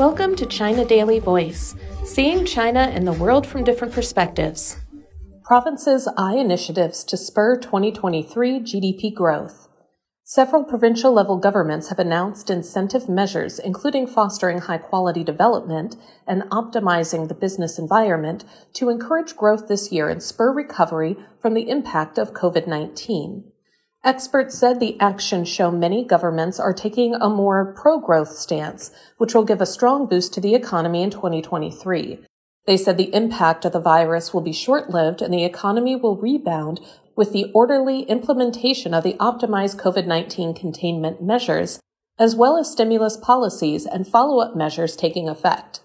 Welcome 0.00 0.34
to 0.36 0.46
China 0.46 0.86
Daily 0.86 1.18
Voice, 1.18 1.74
seeing 2.04 2.46
China 2.46 2.90
and 2.90 3.06
the 3.06 3.12
world 3.12 3.46
from 3.46 3.64
different 3.64 3.92
perspectives. 3.92 4.78
Provinces 5.44 6.08
eye 6.16 6.36
initiatives 6.36 7.04
to 7.04 7.18
spur 7.18 7.58
2023 7.58 8.60
GDP 8.60 9.12
growth. 9.12 9.68
Several 10.24 10.64
provincial 10.64 11.12
level 11.12 11.36
governments 11.36 11.90
have 11.90 11.98
announced 11.98 12.48
incentive 12.48 13.10
measures, 13.10 13.58
including 13.58 14.06
fostering 14.06 14.60
high 14.60 14.78
quality 14.78 15.22
development 15.22 15.96
and 16.26 16.44
optimizing 16.44 17.28
the 17.28 17.34
business 17.34 17.78
environment 17.78 18.42
to 18.72 18.88
encourage 18.88 19.36
growth 19.36 19.68
this 19.68 19.92
year 19.92 20.08
and 20.08 20.22
spur 20.22 20.50
recovery 20.50 21.14
from 21.42 21.52
the 21.52 21.68
impact 21.68 22.16
of 22.16 22.32
COVID 22.32 22.66
19. 22.66 23.52
Experts 24.02 24.56
said 24.56 24.80
the 24.80 24.98
actions 24.98 25.46
show 25.46 25.70
many 25.70 26.02
governments 26.02 26.58
are 26.58 26.72
taking 26.72 27.14
a 27.14 27.28
more 27.28 27.74
pro 27.74 27.98
growth 27.98 28.30
stance, 28.30 28.90
which 29.18 29.34
will 29.34 29.44
give 29.44 29.60
a 29.60 29.66
strong 29.66 30.06
boost 30.06 30.32
to 30.32 30.40
the 30.40 30.54
economy 30.54 31.02
in 31.02 31.10
2023. 31.10 32.18
They 32.66 32.76
said 32.78 32.96
the 32.96 33.14
impact 33.14 33.66
of 33.66 33.72
the 33.72 33.80
virus 33.80 34.32
will 34.32 34.40
be 34.40 34.54
short 34.54 34.88
lived 34.88 35.20
and 35.20 35.34
the 35.34 35.44
economy 35.44 35.96
will 35.96 36.16
rebound 36.16 36.80
with 37.14 37.32
the 37.32 37.50
orderly 37.52 38.02
implementation 38.04 38.94
of 38.94 39.04
the 39.04 39.18
optimized 39.20 39.76
COVID 39.76 40.06
19 40.06 40.54
containment 40.54 41.22
measures, 41.22 41.78
as 42.18 42.34
well 42.34 42.56
as 42.56 42.72
stimulus 42.72 43.18
policies 43.18 43.84
and 43.84 44.08
follow 44.08 44.40
up 44.40 44.56
measures 44.56 44.96
taking 44.96 45.28
effect. 45.28 45.80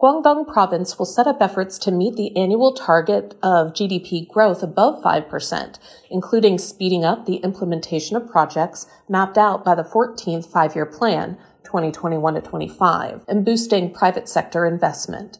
Guangdong 0.00 0.46
province 0.46 0.98
will 0.98 1.04
set 1.04 1.26
up 1.26 1.42
efforts 1.42 1.78
to 1.78 1.90
meet 1.90 2.16
the 2.16 2.34
annual 2.34 2.72
target 2.72 3.34
of 3.42 3.74
GDP 3.74 4.26
growth 4.26 4.62
above 4.62 5.02
5%, 5.02 5.78
including 6.10 6.56
speeding 6.56 7.04
up 7.04 7.26
the 7.26 7.36
implementation 7.36 8.16
of 8.16 8.26
projects 8.26 8.86
mapped 9.10 9.36
out 9.36 9.62
by 9.62 9.74
the 9.74 9.82
14th 9.82 10.46
five-year 10.46 10.86
plan, 10.86 11.36
2021 11.64 12.32
to 12.32 12.40
25, 12.40 13.26
and 13.28 13.44
boosting 13.44 13.92
private 13.92 14.26
sector 14.26 14.64
investment. 14.64 15.38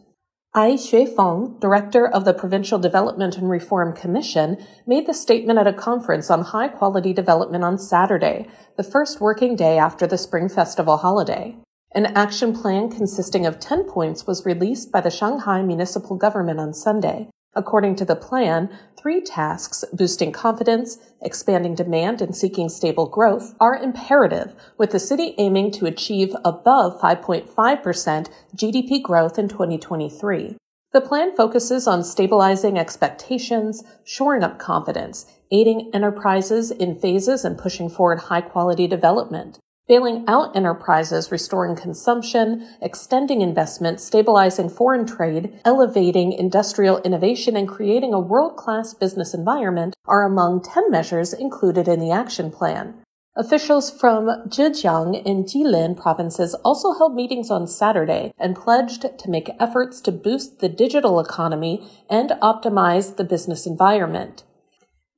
Ai 0.54 0.72
Xuefeng, 0.72 1.58
director 1.58 2.06
of 2.06 2.26
the 2.26 2.34
Provincial 2.34 2.78
Development 2.78 3.38
and 3.38 3.48
Reform 3.48 3.96
Commission, 3.96 4.58
made 4.86 5.06
the 5.06 5.14
statement 5.14 5.58
at 5.58 5.68
a 5.68 5.72
conference 5.72 6.30
on 6.30 6.42
high 6.42 6.68
quality 6.68 7.14
development 7.14 7.64
on 7.64 7.78
Saturday, 7.78 8.46
the 8.76 8.82
first 8.82 9.22
working 9.22 9.56
day 9.56 9.78
after 9.78 10.06
the 10.06 10.18
Spring 10.18 10.50
Festival 10.50 10.98
holiday. 10.98 11.56
An 11.92 12.06
action 12.06 12.52
plan 12.52 12.88
consisting 12.88 13.46
of 13.46 13.58
10 13.58 13.82
points 13.82 14.24
was 14.24 14.46
released 14.46 14.92
by 14.92 15.00
the 15.00 15.10
Shanghai 15.10 15.60
municipal 15.60 16.16
government 16.16 16.60
on 16.60 16.72
Sunday. 16.72 17.28
According 17.52 17.96
to 17.96 18.04
the 18.04 18.14
plan, 18.14 18.70
three 18.96 19.20
tasks, 19.20 19.84
boosting 19.92 20.30
confidence, 20.30 20.98
expanding 21.20 21.74
demand, 21.74 22.22
and 22.22 22.36
seeking 22.36 22.68
stable 22.68 23.08
growth, 23.08 23.56
are 23.58 23.74
imperative, 23.74 24.54
with 24.78 24.92
the 24.92 25.00
city 25.00 25.34
aiming 25.36 25.72
to 25.72 25.86
achieve 25.86 26.36
above 26.44 27.00
5.5% 27.00 28.28
GDP 28.54 29.02
growth 29.02 29.36
in 29.36 29.48
2023. 29.48 30.56
The 30.92 31.00
plan 31.00 31.34
focuses 31.34 31.88
on 31.88 32.04
stabilizing 32.04 32.78
expectations, 32.78 33.82
shoring 34.04 34.44
up 34.44 34.60
confidence, 34.60 35.26
aiding 35.50 35.90
enterprises 35.92 36.70
in 36.70 36.94
phases 36.94 37.44
and 37.44 37.58
pushing 37.58 37.88
forward 37.88 38.20
high 38.20 38.42
quality 38.42 38.86
development 38.86 39.58
bailing 39.90 40.22
out 40.28 40.54
enterprises, 40.54 41.32
restoring 41.32 41.74
consumption, 41.74 42.64
extending 42.80 43.40
investment, 43.40 44.00
stabilizing 44.00 44.68
foreign 44.68 45.04
trade, 45.04 45.52
elevating 45.64 46.32
industrial 46.32 46.98
innovation, 47.02 47.56
and 47.56 47.66
creating 47.66 48.14
a 48.14 48.20
world-class 48.20 48.94
business 48.94 49.34
environment 49.34 49.96
are 50.06 50.22
among 50.22 50.62
10 50.62 50.92
measures 50.92 51.32
included 51.32 51.88
in 51.88 51.98
the 51.98 52.12
action 52.12 52.52
plan. 52.52 52.94
Officials 53.36 53.90
from 53.90 54.26
Zhejiang 54.48 55.28
and 55.28 55.44
Jilin 55.44 56.00
provinces 56.00 56.54
also 56.64 56.92
held 56.92 57.16
meetings 57.16 57.50
on 57.50 57.66
Saturday 57.66 58.32
and 58.38 58.54
pledged 58.54 59.18
to 59.18 59.30
make 59.30 59.50
efforts 59.58 60.00
to 60.02 60.12
boost 60.12 60.60
the 60.60 60.68
digital 60.68 61.18
economy 61.18 61.84
and 62.08 62.30
optimize 62.40 63.16
the 63.16 63.24
business 63.24 63.66
environment. 63.66 64.44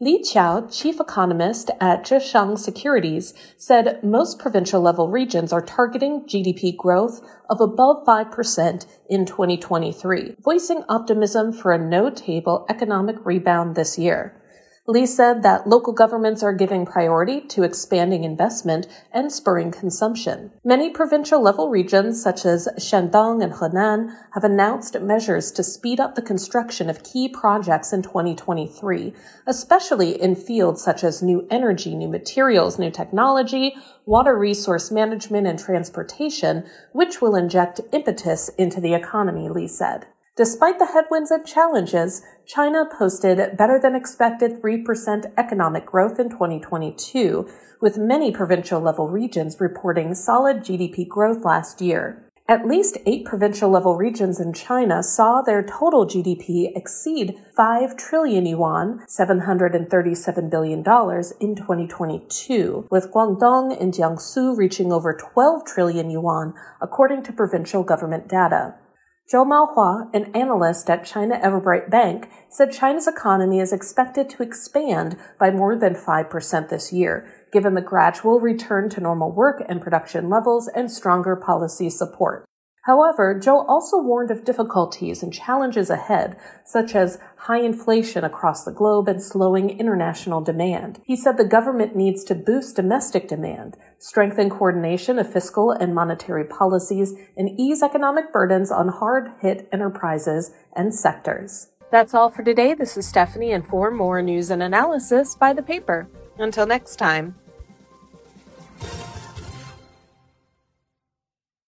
Li 0.02 0.18
Qiao, 0.20 0.66
chief 0.68 0.98
economist 0.98 1.70
at 1.80 2.02
Zheshang 2.02 2.58
Securities, 2.58 3.34
said 3.56 4.02
most 4.02 4.36
provincial 4.36 4.80
level 4.80 5.08
regions 5.08 5.52
are 5.52 5.64
targeting 5.64 6.22
GDP 6.22 6.76
growth 6.76 7.20
of 7.48 7.60
above 7.60 8.04
5% 8.04 8.86
in 9.08 9.24
2023, 9.24 10.38
voicing 10.42 10.82
optimism 10.88 11.52
for 11.52 11.70
a 11.70 11.78
no-table 11.78 12.66
economic 12.68 13.14
rebound 13.24 13.76
this 13.76 13.96
year. 13.96 14.41
Li 14.88 15.06
said 15.06 15.44
that 15.44 15.68
local 15.68 15.92
governments 15.92 16.42
are 16.42 16.52
giving 16.52 16.84
priority 16.84 17.40
to 17.40 17.62
expanding 17.62 18.24
investment 18.24 18.88
and 19.12 19.30
spurring 19.30 19.70
consumption. 19.70 20.50
Many 20.64 20.90
provincial 20.90 21.40
level 21.40 21.70
regions, 21.70 22.20
such 22.20 22.44
as 22.44 22.66
Shandong 22.80 23.44
and 23.44 23.52
Henan, 23.52 24.12
have 24.34 24.42
announced 24.42 25.00
measures 25.00 25.52
to 25.52 25.62
speed 25.62 26.00
up 26.00 26.16
the 26.16 26.20
construction 26.20 26.90
of 26.90 27.04
key 27.04 27.28
projects 27.28 27.92
in 27.92 28.02
2023, 28.02 29.14
especially 29.46 30.20
in 30.20 30.34
fields 30.34 30.82
such 30.82 31.04
as 31.04 31.22
new 31.22 31.46
energy, 31.48 31.94
new 31.94 32.08
materials, 32.08 32.76
new 32.76 32.90
technology, 32.90 33.76
water 34.04 34.36
resource 34.36 34.90
management, 34.90 35.46
and 35.46 35.60
transportation, 35.60 36.64
which 36.90 37.20
will 37.20 37.36
inject 37.36 37.80
impetus 37.92 38.48
into 38.58 38.80
the 38.80 38.94
economy, 38.94 39.48
Li 39.48 39.68
said. 39.68 40.06
Despite 40.34 40.78
the 40.78 40.86
headwinds 40.86 41.30
and 41.30 41.44
challenges, 41.44 42.22
China 42.46 42.88
posted 42.90 43.54
better 43.58 43.78
than 43.78 43.94
expected 43.94 44.62
3% 44.62 45.30
economic 45.36 45.84
growth 45.84 46.18
in 46.18 46.30
2022, 46.30 47.46
with 47.82 47.98
many 47.98 48.32
provincial 48.32 48.80
level 48.80 49.08
regions 49.08 49.60
reporting 49.60 50.14
solid 50.14 50.60
GDP 50.60 51.06
growth 51.06 51.44
last 51.44 51.82
year. 51.82 52.24
At 52.48 52.66
least 52.66 52.96
eight 53.04 53.26
provincial 53.26 53.68
level 53.68 53.96
regions 53.98 54.40
in 54.40 54.54
China 54.54 55.02
saw 55.02 55.42
their 55.42 55.62
total 55.62 56.06
GDP 56.06 56.74
exceed 56.74 57.38
5 57.54 57.94
trillion 57.98 58.46
yuan, 58.46 59.04
$737 59.06 60.50
billion 60.50 60.78
in 60.78 61.56
2022, 61.56 62.86
with 62.90 63.12
Guangdong 63.12 63.78
and 63.78 63.92
Jiangsu 63.92 64.56
reaching 64.56 64.94
over 64.94 65.12
12 65.12 65.66
trillion 65.66 66.08
yuan, 66.10 66.54
according 66.80 67.22
to 67.24 67.34
provincial 67.34 67.82
government 67.82 68.28
data. 68.28 68.76
Zhou 69.30 69.46
Maohua, 69.46 70.12
an 70.12 70.34
analyst 70.34 70.90
at 70.90 71.04
China 71.04 71.38
Everbright 71.42 71.88
Bank, 71.90 72.28
said 72.48 72.72
China's 72.72 73.06
economy 73.06 73.60
is 73.60 73.72
expected 73.72 74.28
to 74.30 74.42
expand 74.42 75.16
by 75.38 75.50
more 75.50 75.76
than 75.76 75.94
5% 75.94 76.68
this 76.68 76.92
year, 76.92 77.26
given 77.52 77.74
the 77.74 77.80
gradual 77.80 78.40
return 78.40 78.90
to 78.90 79.00
normal 79.00 79.32
work 79.32 79.62
and 79.68 79.80
production 79.80 80.28
levels 80.28 80.68
and 80.68 80.90
stronger 80.90 81.36
policy 81.36 81.88
support. 81.88 82.44
However, 82.82 83.38
Zhou 83.38 83.64
also 83.68 83.98
warned 83.98 84.32
of 84.32 84.44
difficulties 84.44 85.22
and 85.22 85.32
challenges 85.32 85.88
ahead, 85.88 86.36
such 86.64 86.96
as 86.96 87.18
high 87.36 87.60
inflation 87.60 88.24
across 88.24 88.64
the 88.64 88.72
globe 88.72 89.08
and 89.08 89.22
slowing 89.22 89.78
international 89.78 90.40
demand. 90.40 91.00
He 91.04 91.14
said 91.14 91.36
the 91.36 91.44
government 91.44 91.94
needs 91.94 92.24
to 92.24 92.34
boost 92.34 92.74
domestic 92.74 93.28
demand, 93.28 93.76
strengthen 93.98 94.50
coordination 94.50 95.20
of 95.20 95.32
fiscal 95.32 95.70
and 95.70 95.94
monetary 95.94 96.44
policies, 96.44 97.14
and 97.36 97.48
ease 97.58 97.84
economic 97.84 98.32
burdens 98.32 98.72
on 98.72 98.88
hard 98.88 99.30
hit 99.40 99.68
enterprises 99.72 100.50
and 100.74 100.92
sectors. 100.92 101.68
That's 101.92 102.14
all 102.14 102.30
for 102.30 102.42
today. 102.42 102.74
This 102.74 102.96
is 102.96 103.06
Stephanie, 103.06 103.52
and 103.52 103.64
for 103.64 103.92
more 103.92 104.22
news 104.22 104.50
and 104.50 104.62
analysis, 104.62 105.36
buy 105.36 105.52
the 105.52 105.62
paper. 105.62 106.08
Until 106.38 106.66
next 106.66 106.96
time. 106.96 107.36